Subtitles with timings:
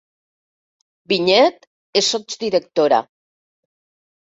[1.11, 1.69] Vinyet
[2.03, 3.03] és sots-directora